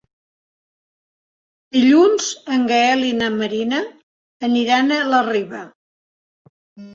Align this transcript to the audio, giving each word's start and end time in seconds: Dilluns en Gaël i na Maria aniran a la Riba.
Dilluns 1.75 2.29
en 2.55 2.65
Gaël 2.71 3.05
i 3.09 3.11
na 3.19 3.27
Maria 3.35 3.83
aniran 4.49 4.97
a 4.97 4.99
la 5.13 5.21
Riba. 5.29 5.63